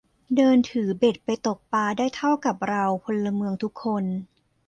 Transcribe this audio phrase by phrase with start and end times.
[0.35, 4.03] เดินถือเบ็ดไปตกปลาได้เท่ากับเราพลเมืองทุกคน